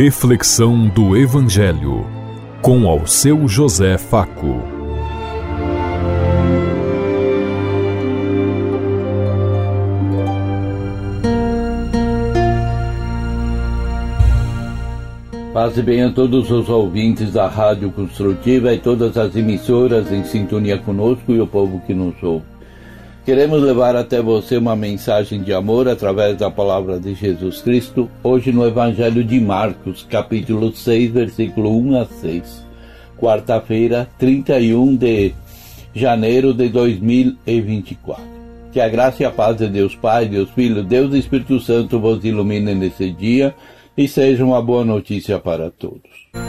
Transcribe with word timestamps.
Reflexão 0.00 0.86
do 0.86 1.16
Evangelho 1.16 2.06
com 2.62 2.86
ao 2.86 3.04
seu 3.04 3.48
José 3.48 3.98
Faco. 3.98 4.62
Paz 15.52 15.76
e 15.76 15.82
bem 15.82 16.04
a 16.04 16.12
todos 16.12 16.48
os 16.48 16.68
ouvintes 16.68 17.32
da 17.32 17.48
Rádio 17.48 17.90
Construtiva 17.90 18.72
e 18.72 18.78
todas 18.78 19.16
as 19.16 19.34
emissoras 19.34 20.12
em 20.12 20.22
sintonia 20.22 20.78
conosco 20.78 21.32
e 21.32 21.40
o 21.40 21.46
povo 21.48 21.82
que 21.84 21.92
nos 21.92 22.14
ouve. 22.22 22.57
Queremos 23.28 23.62
levar 23.62 23.94
até 23.94 24.22
você 24.22 24.56
uma 24.56 24.74
mensagem 24.74 25.42
de 25.42 25.52
amor 25.52 25.86
através 25.86 26.38
da 26.38 26.50
palavra 26.50 26.98
de 26.98 27.12
Jesus 27.12 27.60
Cristo, 27.60 28.08
hoje 28.22 28.50
no 28.50 28.66
Evangelho 28.66 29.22
de 29.22 29.38
Marcos, 29.38 30.06
capítulo 30.08 30.74
6, 30.74 31.10
versículo 31.10 31.76
1 31.76 32.00
a 32.00 32.04
6. 32.06 32.64
Quarta-feira, 33.18 34.08
31 34.18 34.96
de 34.96 35.34
janeiro 35.94 36.54
de 36.54 36.70
2024. 36.70 38.24
Que 38.72 38.80
a 38.80 38.88
graça 38.88 39.22
e 39.22 39.26
a 39.26 39.30
paz 39.30 39.58
de 39.58 39.68
Deus 39.68 39.94
Pai, 39.94 40.24
Deus 40.24 40.48
Filho, 40.52 40.82
Deus 40.82 41.12
e 41.12 41.18
Espírito 41.18 41.60
Santo 41.60 42.00
vos 42.00 42.24
ilumine 42.24 42.74
nesse 42.74 43.12
dia 43.12 43.54
e 43.94 44.08
seja 44.08 44.42
uma 44.42 44.62
boa 44.62 44.86
notícia 44.86 45.38
para 45.38 45.70
todos. 45.70 46.47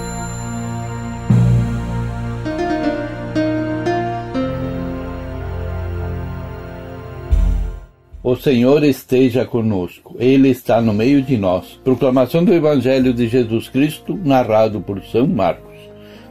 O 8.29 8.35
Senhor 8.35 8.83
esteja 8.83 9.43
conosco, 9.43 10.15
Ele 10.19 10.49
está 10.49 10.79
no 10.79 10.93
meio 10.93 11.19
de 11.19 11.35
nós. 11.35 11.79
Proclamação 11.83 12.45
do 12.45 12.53
Evangelho 12.53 13.11
de 13.11 13.27
Jesus 13.27 13.67
Cristo, 13.67 14.15
narrado 14.23 14.79
por 14.81 15.01
São 15.01 15.25
Marcos. 15.25 15.75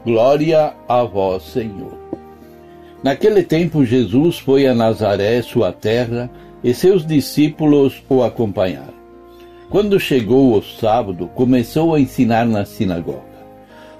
Glória 0.04 0.74
a 0.88 1.02
vós, 1.02 1.42
Senhor. 1.42 1.98
Naquele 3.02 3.42
tempo, 3.42 3.84
Jesus 3.84 4.38
foi 4.38 4.68
a 4.68 4.76
Nazaré, 4.76 5.42
sua 5.42 5.72
terra, 5.72 6.30
e 6.62 6.72
seus 6.72 7.04
discípulos 7.04 8.00
o 8.08 8.22
acompanharam. 8.22 8.94
Quando 9.68 9.98
chegou 9.98 10.56
o 10.56 10.62
sábado, 10.62 11.28
começou 11.34 11.96
a 11.96 12.00
ensinar 12.00 12.46
na 12.46 12.64
sinagoga. 12.64 13.24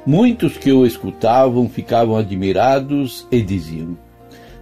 Muitos 0.06 0.56
que 0.56 0.70
o 0.70 0.86
escutavam 0.86 1.68
ficavam 1.68 2.16
admirados 2.16 3.26
e 3.28 3.42
diziam: 3.42 3.98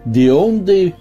De 0.06 0.30
onde 0.30 0.94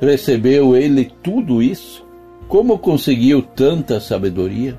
Recebeu 0.00 0.76
ele 0.76 1.10
tudo 1.22 1.62
isso? 1.62 2.04
Como 2.48 2.78
conseguiu 2.78 3.42
tanta 3.42 3.98
sabedoria? 3.98 4.78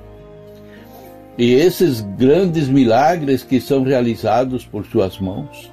E 1.37 1.53
esses 1.53 2.01
grandes 2.01 2.67
milagres 2.67 3.43
que 3.43 3.59
são 3.59 3.83
realizados 3.83 4.65
por 4.65 4.85
suas 4.85 5.19
mãos? 5.19 5.71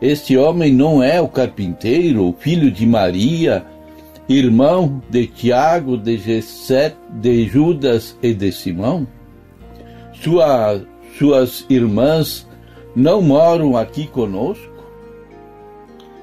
Este 0.00 0.36
homem 0.36 0.72
não 0.72 1.02
é 1.02 1.20
o 1.20 1.28
carpinteiro, 1.28 2.34
filho 2.38 2.70
de 2.70 2.86
Maria, 2.86 3.64
irmão 4.28 5.00
de 5.08 5.26
Tiago, 5.26 5.96
de 5.96 6.18
Gessé, 6.18 6.94
de 7.10 7.46
Judas 7.46 8.16
e 8.22 8.34
de 8.34 8.52
Simão? 8.52 9.06
Sua, 10.12 10.82
suas 11.18 11.64
irmãs 11.70 12.46
não 12.94 13.22
moram 13.22 13.76
aqui 13.76 14.06
conosco? 14.06 14.75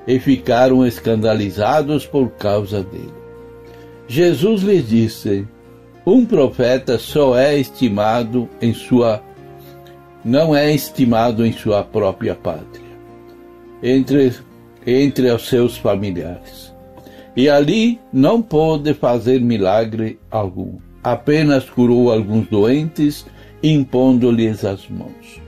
E 0.07 0.19
ficaram 0.19 0.85
escandalizados 0.85 2.05
por 2.05 2.29
causa 2.31 2.83
dele. 2.83 3.13
Jesus 4.07 4.61
lhes 4.61 4.87
disse: 4.87 5.47
Um 6.05 6.25
profeta 6.25 6.97
só 6.97 7.37
é 7.37 7.57
estimado 7.57 8.49
em 8.61 8.73
sua 8.73 9.21
não 10.23 10.55
é 10.55 10.73
estimado 10.73 11.45
em 11.45 11.51
sua 11.51 11.83
própria 11.83 12.33
pátria, 12.33 12.97
entre 13.81 14.33
entre 14.85 15.29
os 15.31 15.47
seus 15.47 15.77
familiares. 15.77 16.73
E 17.35 17.49
ali 17.49 17.99
não 18.11 18.41
pôde 18.41 18.93
fazer 18.93 19.41
milagre 19.41 20.19
algum. 20.29 20.77
Apenas 21.03 21.69
curou 21.69 22.11
alguns 22.11 22.47
doentes, 22.47 23.25
impondo-lhes 23.61 24.63
as 24.63 24.87
mãos 24.87 25.42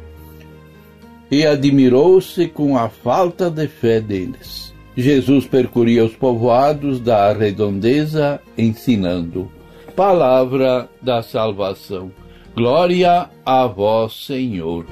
e 1.29 1.45
admirou-se 1.45 2.47
com 2.47 2.77
a 2.77 2.89
falta 2.89 3.49
de 3.49 3.67
fé 3.67 3.99
deles. 3.99 4.73
Jesus 4.95 5.45
percorria 5.45 6.05
os 6.05 6.15
povoados 6.15 6.99
da 6.99 7.33
redondeza, 7.33 8.39
ensinando. 8.57 9.51
Palavra 9.95 10.89
da 11.01 11.21
salvação. 11.21 12.11
Glória 12.55 13.29
a 13.45 13.67
vós, 13.67 14.25
Senhor. 14.25 14.85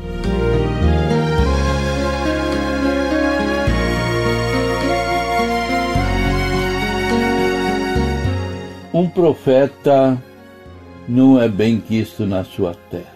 Um 8.93 9.09
profeta 9.09 10.21
não 11.07 11.41
é 11.41 11.47
bem 11.47 11.79
quisto 11.79 12.25
na 12.25 12.43
sua 12.43 12.75
terra. 12.91 13.12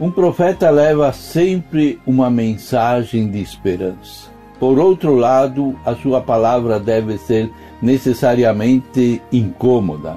Um 0.00 0.10
profeta 0.10 0.70
leva 0.70 1.12
sempre 1.12 2.00
uma 2.06 2.30
mensagem 2.30 3.30
de 3.30 3.40
esperança. 3.40 4.30
Por 4.58 4.78
outro 4.78 5.14
lado, 5.14 5.78
a 5.84 5.94
sua 5.94 6.20
palavra 6.20 6.80
deve 6.80 7.18
ser 7.18 7.50
necessariamente 7.80 9.20
incômoda. 9.30 10.16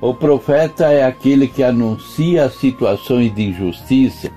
O 0.00 0.14
profeta 0.14 0.86
é 0.86 1.04
aquele 1.04 1.48
que 1.48 1.62
anuncia 1.62 2.48
situações 2.48 3.34
de 3.34 3.48
injustiça, 3.48 4.30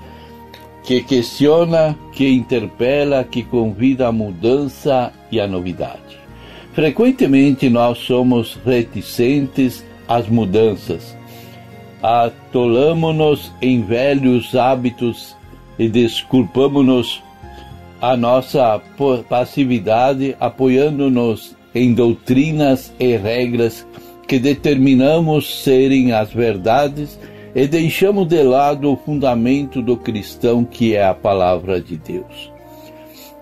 que 0.83 1.01
questiona, 1.01 1.97
que 2.11 2.27
interpela, 2.27 3.23
que 3.23 3.43
convida 3.43 4.07
à 4.07 4.11
mudança 4.11 5.13
e 5.31 5.39
à 5.39 5.47
novidade. 5.47 6.19
Frequentemente 6.73 7.69
nós 7.69 7.99
somos 7.99 8.59
reticentes 8.65 9.85
às 10.07 10.27
mudanças 10.27 11.15
atolamo-nos 12.01 13.51
em 13.61 13.81
velhos 13.81 14.55
hábitos 14.55 15.35
e 15.77 15.87
desculpamo-nos 15.87 17.21
a 18.01 18.17
nossa 18.17 18.81
passividade 19.29 20.35
apoiando-nos 20.39 21.55
em 21.73 21.93
doutrinas 21.93 22.93
e 22.99 23.15
regras 23.15 23.85
que 24.27 24.39
determinamos 24.39 25.63
serem 25.63 26.11
as 26.11 26.33
verdades 26.33 27.19
e 27.53 27.67
deixamos 27.67 28.27
de 28.27 28.41
lado 28.41 28.91
o 28.91 28.97
fundamento 28.97 29.81
do 29.81 29.95
cristão 29.97 30.63
que 30.63 30.95
é 30.95 31.05
a 31.05 31.13
palavra 31.13 31.79
de 31.79 31.97
Deus. 31.97 32.51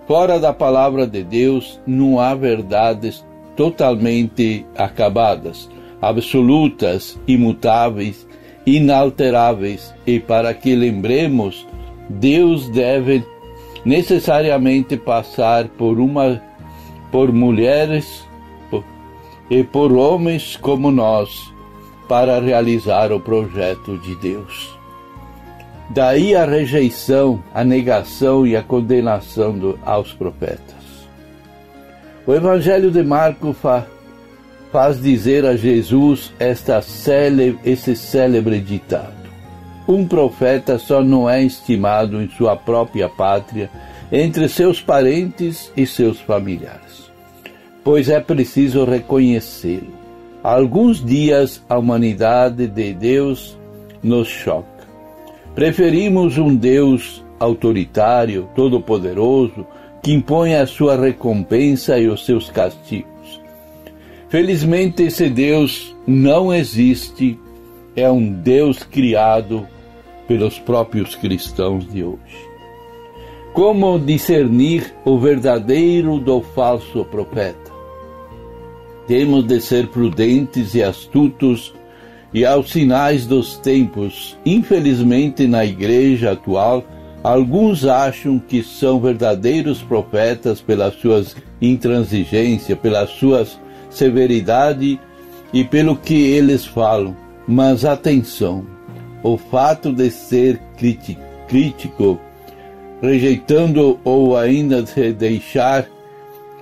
Fora 0.07 0.39
da 0.39 0.51
palavra 0.51 1.05
de 1.05 1.23
Deus 1.23 1.79
não 1.85 2.19
há 2.19 2.33
verdades 2.33 3.23
totalmente 3.55 4.65
acabadas, 4.75 5.69
absolutas, 6.01 7.19
imutáveis 7.27 8.27
inalteráveis 8.65 9.93
e 10.05 10.19
para 10.19 10.53
que 10.53 10.75
lembremos, 10.75 11.67
Deus 12.09 12.69
deve 12.69 13.23
necessariamente 13.85 14.97
passar 14.97 15.67
por 15.69 15.99
uma 15.99 16.41
por 17.11 17.31
mulheres 17.33 18.27
e 19.49 19.63
por 19.63 19.91
homens 19.91 20.55
como 20.57 20.91
nós 20.91 21.51
para 22.07 22.39
realizar 22.39 23.11
o 23.11 23.19
projeto 23.19 23.97
de 23.97 24.15
Deus. 24.15 24.77
Daí 25.89 26.35
a 26.35 26.45
rejeição, 26.45 27.43
a 27.53 27.63
negação 27.63 28.45
e 28.45 28.55
a 28.55 28.61
condenação 28.61 29.57
do, 29.57 29.79
aos 29.83 30.13
profetas. 30.13 31.07
O 32.27 32.33
Evangelho 32.33 32.91
de 32.91 33.03
Marcos 33.03 33.57
fa, 33.57 33.87
faz 34.71 35.01
dizer 35.01 35.45
a 35.45 35.55
Jesus 35.55 36.31
esta 36.39 36.81
célebre, 36.81 37.59
esse 37.65 37.95
célebre 37.95 38.59
ditado: 38.59 39.29
Um 39.87 40.07
profeta 40.07 40.77
só 40.77 41.03
não 41.03 41.29
é 41.29 41.43
estimado 41.43 42.21
em 42.21 42.29
sua 42.29 42.55
própria 42.55 43.09
pátria, 43.09 43.69
entre 44.11 44.47
seus 44.47 44.81
parentes 44.81 45.71
e 45.75 45.85
seus 45.85 46.19
familiares, 46.19 47.11
pois 47.83 48.09
é 48.09 48.19
preciso 48.19 48.85
reconhecê-lo. 48.85 49.99
Alguns 50.41 51.03
dias 51.03 51.61
a 51.67 51.77
humanidade 51.77 52.65
de 52.67 52.93
Deus 52.93 53.57
nos 54.01 54.27
choca. 54.27 54.67
Preferimos 55.53 56.37
um 56.37 56.55
Deus 56.55 57.23
autoritário, 57.37 58.49
todo-poderoso, 58.55 59.67
que 60.01 60.13
impõe 60.13 60.55
a 60.55 60.65
sua 60.65 60.95
recompensa 60.95 61.99
e 61.99 62.07
os 62.07 62.25
seus 62.25 62.49
castigos 62.49 63.18
Felizmente, 64.29 65.01
esse 65.03 65.27
Deus 65.27 65.95
não 66.05 66.53
existe, 66.53 67.39
é 67.95 68.09
um 68.11 68.31
Deus 68.31 68.83
criado 68.83 69.67
pelos 70.27 70.59
próprios 70.59 71.15
cristãos 71.15 71.91
de 71.91 72.03
hoje. 72.03 72.19
Como 73.53 73.97
discernir 73.97 74.93
o 75.03 75.17
verdadeiro 75.17 76.19
do 76.19 76.41
falso 76.41 77.03
profeta? 77.05 77.71
Temos 79.07 79.47
de 79.47 79.59
ser 79.59 79.87
prudentes 79.87 80.75
e 80.75 80.83
astutos 80.83 81.73
e 82.31 82.45
aos 82.45 82.69
sinais 82.69 83.25
dos 83.25 83.57
tempos. 83.57 84.37
Infelizmente, 84.45 85.47
na 85.47 85.65
igreja 85.65 86.33
atual, 86.33 86.83
alguns 87.23 87.83
acham 87.83 88.37
que 88.37 88.61
são 88.61 88.99
verdadeiros 88.99 89.81
profetas 89.81 90.61
pelas 90.61 90.93
suas 90.93 91.35
intransigência, 91.59 92.75
pelas 92.75 93.09
suas 93.09 93.59
severidade 93.89 94.99
e 95.53 95.63
pelo 95.63 95.95
que 95.95 96.31
eles 96.31 96.65
falam. 96.65 97.15
Mas 97.47 97.83
atenção, 97.83 98.65
o 99.23 99.37
fato 99.37 99.91
de 99.91 100.11
ser 100.11 100.59
crítico, 101.47 102.19
rejeitando 103.01 103.99
ou 104.03 104.37
ainda 104.37 104.83
de 104.83 105.13
deixar 105.13 105.87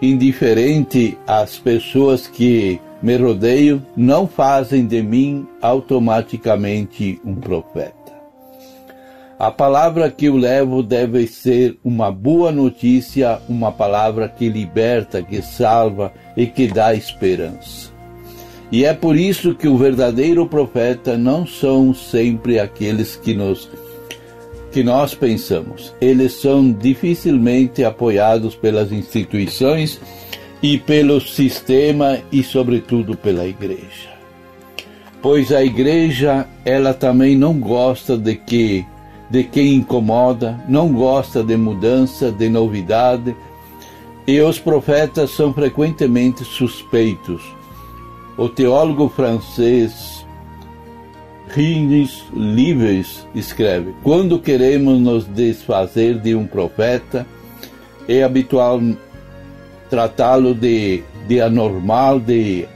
indiferente 0.01 1.17
as 1.27 1.57
pessoas 1.57 2.27
que 2.27 2.79
me 3.01 3.17
rodeiam, 3.17 3.81
não 3.95 4.27
fazem 4.27 4.85
de 4.85 5.01
mim 5.03 5.47
automaticamente 5.61 7.19
um 7.25 7.35
profeta. 7.35 7.96
A 9.39 9.51
palavra 9.51 10.09
que 10.09 10.25
eu 10.25 10.35
levo 10.35 10.81
deve 10.81 11.27
ser 11.27 11.77
uma 11.85 12.11
boa 12.11 12.51
notícia, 12.51 13.39
uma 13.47 13.71
palavra 13.71 14.27
que 14.27 14.49
liberta, 14.49 15.21
que 15.21 15.43
salva 15.43 16.11
e 16.35 16.47
que 16.47 16.67
dá 16.67 16.95
esperança. 16.95 17.91
E 18.71 18.83
é 18.83 18.95
por 18.95 19.15
isso 19.15 19.53
que 19.53 19.67
o 19.67 19.77
verdadeiro 19.77 20.47
profeta 20.47 21.15
não 21.15 21.45
são 21.45 21.93
sempre 21.93 22.59
aqueles 22.59 23.15
que 23.15 23.35
nos 23.35 23.69
que 24.71 24.83
nós 24.83 25.13
pensamos. 25.13 25.93
Eles 26.01 26.33
são 26.33 26.71
dificilmente 26.71 27.83
apoiados 27.83 28.55
pelas 28.55 28.91
instituições 28.91 30.01
e 30.63 30.79
pelo 30.79 31.21
sistema 31.21 32.19
e 32.31 32.43
sobretudo 32.43 33.15
pela 33.15 33.47
igreja. 33.47 34.17
Pois 35.21 35.51
a 35.51 35.63
igreja, 35.63 36.47
ela 36.65 36.93
também 36.93 37.35
não 37.35 37.59
gosta 37.59 38.17
de 38.17 38.35
que 38.35 38.85
de 39.29 39.43
quem 39.43 39.75
incomoda, 39.75 40.59
não 40.67 40.91
gosta 40.93 41.43
de 41.43 41.57
mudança, 41.57 42.31
de 42.31 42.47
novidade, 42.49 43.35
e 44.25 44.39
os 44.41 44.59
profetas 44.59 45.31
são 45.31 45.53
frequentemente 45.53 46.43
suspeitos. 46.43 47.41
O 48.37 48.47
teólogo 48.47 49.09
francês 49.09 50.25
Rines 51.49 52.23
Livres 52.33 53.25
escreve: 53.33 53.93
Quando 54.03 54.39
queremos 54.39 54.99
nos 54.99 55.25
desfazer 55.25 56.19
de 56.19 56.35
um 56.35 56.45
profeta, 56.45 57.25
é 58.07 58.23
habitual 58.23 58.81
tratá-lo 59.89 60.53
de, 60.53 61.03
de 61.27 61.41
anormal, 61.41 62.19
de 62.19 62.67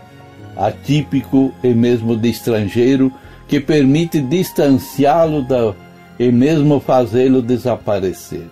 atípico 0.56 1.54
e 1.64 1.70
mesmo 1.70 2.16
de 2.16 2.30
estrangeiro, 2.30 3.12
que 3.48 3.60
permite 3.60 4.22
distanciá-lo 4.22 5.42
da, 5.42 5.76
e 6.22 6.32
mesmo 6.32 6.80
fazê-lo 6.80 7.42
desaparecer. 7.42 8.44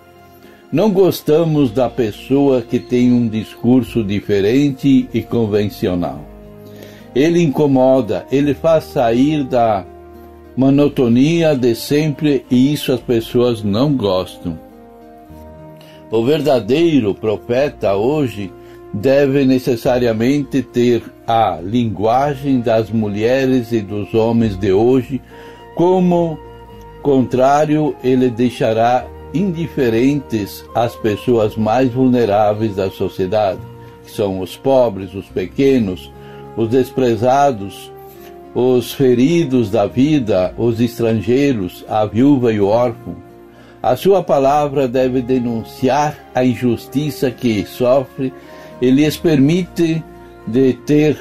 Não 0.72 0.90
gostamos 0.90 1.70
da 1.70 1.88
pessoa 1.88 2.64
que 2.64 2.80
tem 2.80 3.14
um 3.14 3.28
discurso 3.28 4.04
diferente 4.04 5.08
e 5.14 5.22
convencional. 5.22 6.20
Ele 7.14 7.44
incomoda, 7.44 8.26
ele 8.32 8.56
faz 8.56 8.86
sair 8.86 9.44
da 9.44 9.86
monotonia 10.58 11.56
de 11.56 11.76
sempre 11.76 12.44
e 12.50 12.74
isso 12.74 12.92
as 12.92 13.02
pessoas 13.02 13.62
não 13.62 13.96
gostam. 13.96 14.58
O 16.10 16.26
verdadeiro 16.26 17.14
profeta 17.14 17.94
hoje 17.94 18.52
deve 18.92 19.46
necessariamente 19.46 20.64
ter 20.64 21.04
a 21.28 21.60
linguagem 21.62 22.62
das 22.62 22.90
mulheres 22.90 23.72
e 23.72 23.80
dos 23.80 24.12
homens 24.16 24.58
de 24.58 24.72
hoje 24.72 25.22
como 25.76 26.49
contrário, 27.02 27.96
ele 28.04 28.30
deixará 28.30 29.06
indiferentes 29.34 30.66
as 30.74 30.96
pessoas 30.96 31.56
mais 31.56 31.92
vulneráveis 31.92 32.76
da 32.76 32.90
sociedade, 32.90 33.60
que 34.04 34.12
são 34.12 34.40
os 34.40 34.56
pobres, 34.58 35.14
os 35.14 35.28
pequenos, 35.28 36.12
os 36.58 36.70
desprezados, 36.70 37.92
os 38.54 38.94
feridos 38.94 39.70
da 39.70 39.86
vida, 39.86 40.54
os 40.58 40.82
estrangeiros, 40.82 41.86
a 41.88 42.06
viúva 42.06 42.52
e 42.52 42.60
o 42.60 42.68
órfão. 42.68 43.16
A 43.82 43.96
sua 43.96 44.22
palavra 44.22 44.88
deve 44.88 45.22
denunciar 45.22 46.18
a 46.36 46.44
injustiça 46.44 47.32
que 47.32 47.66
sofre 47.66 48.34
e 48.82 48.90
lhes 48.90 49.16
permite 49.16 50.04
de 50.46 50.74
ter 50.74 51.18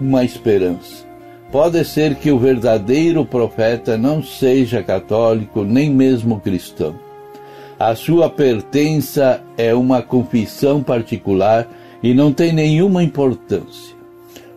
uma 0.00 0.24
esperança. 0.24 1.09
Pode 1.50 1.84
ser 1.84 2.14
que 2.14 2.30
o 2.30 2.38
verdadeiro 2.38 3.24
profeta 3.24 3.98
não 3.98 4.22
seja 4.22 4.84
católico 4.84 5.64
nem 5.64 5.90
mesmo 5.90 6.38
cristão. 6.38 6.94
A 7.76 7.94
sua 7.96 8.30
pertença 8.30 9.42
é 9.56 9.74
uma 9.74 10.00
confissão 10.00 10.80
particular 10.80 11.66
e 12.02 12.14
não 12.14 12.32
tem 12.32 12.52
nenhuma 12.52 13.02
importância. 13.02 13.96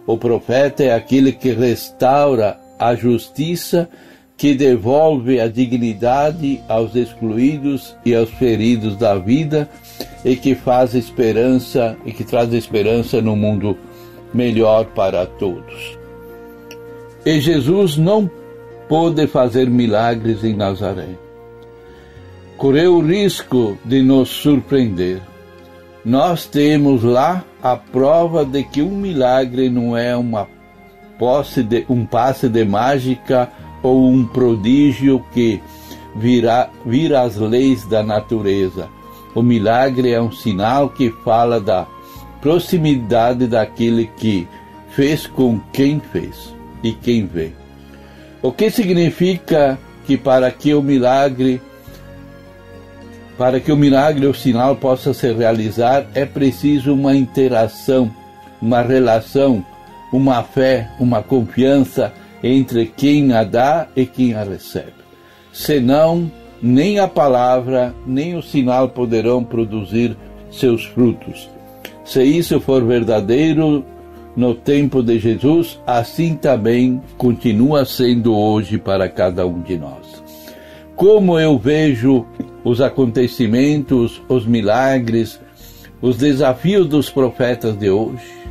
O 0.06 0.18
profeta 0.18 0.84
é 0.84 0.94
aquele 0.94 1.31
que 1.31 1.51
restaura 1.51 2.60
a 2.78 2.94
justiça, 2.94 3.89
que 4.38 4.54
devolve 4.54 5.39
a 5.39 5.48
dignidade 5.48 6.62
aos 6.68 6.96
excluídos 6.96 7.96
e 8.06 8.13
aos 8.13 8.30
feridos 8.30 8.98
da 8.98 9.16
vida 9.16 9.68
e 10.24 10.36
que 10.36 10.54
faz 10.54 10.94
esperança 10.94 11.98
e 12.06 12.12
que 12.12 12.24
traz 12.24 12.54
esperança 12.54 13.19
no 13.19 13.36
mundo 13.36 13.78
melhor 14.34 14.86
para 14.88 15.25
todos. 15.25 16.03
E 17.25 17.40
Jesus 17.40 17.96
não 17.96 18.30
pôde 18.90 19.28
fazer 19.28 19.70
milagres 19.70 20.44
em 20.44 20.54
Nazaré. 20.54 21.18
Correu 22.58 22.98
o 22.98 23.02
risco 23.02 23.78
de 23.86 24.02
nos 24.02 24.28
surpreender. 24.28 25.22
Nós 26.04 26.46
temos 26.46 27.02
lá 27.02 27.42
a 27.62 27.78
prova 27.78 28.44
de 28.44 28.62
que 28.64 28.81
um 28.81 28.92
milagre 28.92 29.70
não 29.70 29.96
é 29.96 30.14
uma 30.18 30.50
posse 31.18 31.64
de 31.64 31.86
um 31.88 32.06
passe 32.06 32.50
de 32.50 32.66
mágica 32.66 33.50
ou 33.81 34.06
um 34.10 34.25
prodígio 34.25 35.24
que 35.31 35.62
virá, 36.18 36.70
vira 36.86 37.22
as 37.22 37.38
leis 37.38 37.86
da 37.86 38.04
natureza. 38.04 38.90
O 39.34 39.42
milagre 39.42 40.12
é 40.12 40.22
um 40.22 40.31
sinal 40.31 40.90
que 40.90 41.10
fala 41.24 41.62
da 41.62 41.88
proximidade 42.42 43.48
daquele 43.48 44.08
que 44.08 44.46
fez 44.90 45.25
com 45.25 45.58
quem 45.72 46.02
fez 46.02 46.54
e 46.84 46.92
quem 46.92 47.25
vê. 47.25 47.52
O 48.42 48.52
que 48.52 48.70
significa 48.70 49.80
que 50.06 50.18
para 50.18 50.52
que 50.52 50.74
o 50.74 50.82
milagre 50.82 51.62
para 53.38 53.60
que 53.60 53.72
o 53.72 53.78
milagre 53.78 54.28
ou 54.28 54.34
sinal 54.34 54.75
possa 54.75 55.13
se 55.13 55.32
realizar 55.34 56.06
é 56.13 56.24
preciso 56.24 56.94
uma 56.94 57.16
interação, 57.16 58.13
uma 58.62 58.82
relação, 58.82 59.66
uma 60.12 60.44
fé, 60.44 60.90
uma 61.00 61.24
confiança 61.24 62.13
entre 62.44 62.86
quem 62.86 63.34
a 63.34 63.44
dá 63.44 63.88
e 63.96 64.06
quem 64.06 64.36
a 64.36 64.44
recebe. 64.44 64.94
Senão, 65.52 66.32
nem 66.62 67.00
a 67.00 67.08
palavra, 67.08 67.94
nem 68.06 68.36
o 68.36 68.42
sinal 68.42 68.90
poderão 68.90 69.44
produzir 69.44 70.16
seus 70.52 70.86
frutos. 70.86 71.50
Se 72.06 72.24
isso 72.24 72.60
for 72.60 72.84
verdadeiro, 72.84 73.84
no 74.36 74.56
tempo 74.56 75.04
de 75.04 75.20
Jesus, 75.20 75.80
assim 75.86 76.36
também 76.36 77.02
continua 77.18 77.86
sendo 77.86 78.36
hoje 78.36 78.78
para 78.78 79.08
cada 79.08 79.46
um 79.46 79.62
de 79.62 79.78
nós. 79.78 80.24
Como 80.96 81.40
eu 81.40 81.58
vejo 81.58 82.25
os 82.63 82.82
acontecimentos, 82.82 84.22
os 84.28 84.46
milagres, 84.46 85.40
os 86.02 86.18
desafios 86.18 86.88
dos 86.88 87.10
profetas 87.10 87.78
de 87.78 87.90
hoje, 87.90 88.44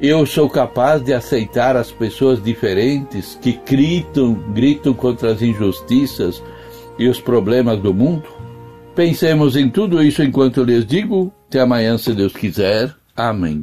eu 0.00 0.26
sou 0.26 0.50
capaz 0.50 1.02
de 1.02 1.12
aceitar 1.12 1.76
as 1.76 1.92
pessoas 1.92 2.42
diferentes 2.42 3.38
que 3.40 3.58
gritam, 3.64 4.34
gritam 4.52 4.92
contra 4.92 5.30
as 5.30 5.40
injustiças 5.40 6.42
e 6.98 7.06
os 7.08 7.20
problemas 7.20 7.78
do 7.78 7.94
mundo? 7.94 8.24
Pensemos 8.94 9.56
em 9.56 9.70
tudo 9.70 10.02
isso 10.02 10.22
enquanto 10.22 10.58
eu 10.58 10.64
lhes 10.64 10.84
digo. 10.84 11.32
Até 11.48 11.60
amanhã, 11.60 11.96
se 11.96 12.12
Deus 12.12 12.32
quiser. 12.32 12.94
Amém. 13.16 13.62